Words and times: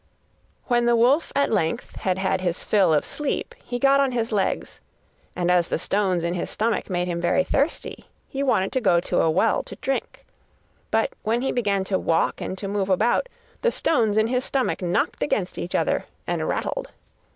When 0.65 0.87
the 0.87 0.95
wolf 0.95 1.31
at 1.35 1.51
length 1.51 1.97
had 1.97 2.17
had 2.17 2.41
his 2.41 2.63
fill 2.63 2.91
of 2.91 3.05
sleep, 3.05 3.53
he 3.63 3.77
got 3.77 3.99
on 3.99 4.13
his 4.13 4.31
legs, 4.31 4.81
and 5.35 5.51
as 5.51 5.67
the 5.67 5.77
stones 5.77 6.23
in 6.23 6.33
his 6.33 6.49
stomach 6.49 6.89
made 6.89 7.07
him 7.07 7.21
very 7.21 7.43
thirsty, 7.43 8.05
he 8.27 8.41
wanted 8.41 8.71
to 8.71 8.81
go 8.81 8.99
to 8.99 9.21
a 9.21 9.29
well 9.29 9.61
to 9.61 9.75
drink. 9.75 10.25
But 10.89 11.13
when 11.21 11.43
he 11.43 11.51
began 11.51 11.83
to 11.83 11.99
walk 11.99 12.41
and 12.41 12.57
to 12.57 12.67
move 12.67 12.89
about, 12.89 13.29
the 13.61 13.71
stones 13.71 14.17
in 14.17 14.25
his 14.25 14.43
stomach 14.43 14.81
knocked 14.81 15.21
against 15.21 15.59
each 15.59 15.75
other 15.75 16.05
and 16.25 16.47
rattled. 16.47 16.87